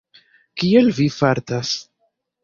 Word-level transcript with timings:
Kiel 0.61 0.87
Vi 0.99 1.05
fartas? 1.15 1.75